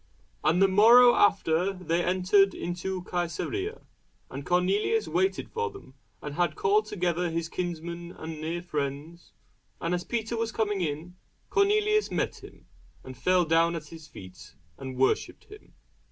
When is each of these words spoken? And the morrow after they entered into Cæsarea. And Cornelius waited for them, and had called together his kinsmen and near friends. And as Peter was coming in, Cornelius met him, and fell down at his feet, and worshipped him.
And 0.43 0.63
the 0.63 0.67
morrow 0.67 1.13
after 1.13 1.73
they 1.73 2.03
entered 2.03 2.55
into 2.55 3.03
Cæsarea. 3.03 3.83
And 4.31 4.43
Cornelius 4.43 5.07
waited 5.07 5.51
for 5.51 5.69
them, 5.69 5.93
and 6.23 6.33
had 6.33 6.55
called 6.55 6.87
together 6.87 7.29
his 7.29 7.49
kinsmen 7.49 8.11
and 8.13 8.41
near 8.41 8.63
friends. 8.63 9.33
And 9.79 9.93
as 9.93 10.03
Peter 10.03 10.35
was 10.35 10.51
coming 10.51 10.81
in, 10.81 11.17
Cornelius 11.51 12.09
met 12.09 12.43
him, 12.43 12.65
and 13.03 13.15
fell 13.15 13.45
down 13.45 13.75
at 13.75 13.89
his 13.89 14.07
feet, 14.07 14.55
and 14.75 14.97
worshipped 14.97 15.43
him. 15.43 15.75